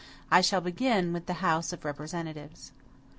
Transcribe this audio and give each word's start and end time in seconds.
I 0.31 0.41
shall 0.41 0.61
begin 0.61 1.13
with 1.13 1.27
the 1.27 1.35
House 1.45 1.71
of 1.71 1.85
Representatives. 1.85 2.71